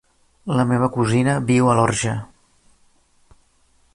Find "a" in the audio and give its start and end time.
1.73-1.77